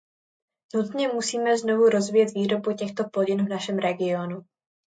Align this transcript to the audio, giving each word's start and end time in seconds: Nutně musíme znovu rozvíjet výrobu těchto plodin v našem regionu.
Nutně 0.73 1.07
musíme 1.07 1.57
znovu 1.57 1.89
rozvíjet 1.89 2.33
výrobu 2.33 2.73
těchto 2.73 3.03
plodin 3.09 3.45
v 3.45 3.49
našem 3.49 3.77
regionu. 3.79 4.41